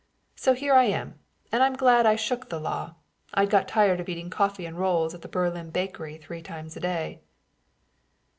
[0.35, 1.19] So here I am;
[1.51, 2.95] and I'm glad I shook the law.
[3.35, 6.79] I'd got tired of eating coffee and rolls at the Berlin bakery three times a
[6.79, 7.21] day.